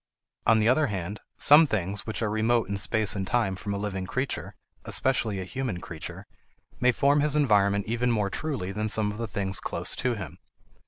On 0.47 0.57
the 0.57 0.67
other 0.67 0.87
hand, 0.87 1.19
some 1.37 1.67
things 1.67 2.07
which 2.07 2.23
are 2.23 2.29
remote 2.31 2.67
in 2.67 2.75
space 2.75 3.15
and 3.15 3.27
time 3.27 3.55
from 3.55 3.71
a 3.71 3.77
living 3.77 4.07
creature, 4.07 4.55
especially 4.85 5.39
a 5.39 5.43
human 5.43 5.79
creature, 5.79 6.25
may 6.79 6.91
form 6.91 7.19
his 7.21 7.35
environment 7.35 7.85
even 7.87 8.09
more 8.09 8.31
truly 8.31 8.71
than 8.71 8.89
some 8.89 9.11
of 9.11 9.19
the 9.19 9.27
things 9.27 9.59
close 9.59 9.95
to 9.97 10.15
him. 10.15 10.39